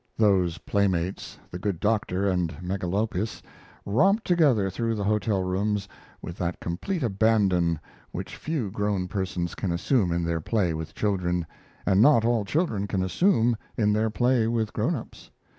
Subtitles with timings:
[0.17, 3.43] Those playmates, the good doctor and Megalopis,
[3.85, 5.87] romped together through the hotel rooms
[6.23, 7.79] with that complete abandon
[8.11, 11.45] which few grown persons can assume in their play with children,
[11.85, 15.29] and not all children can assume in their play with grown ups.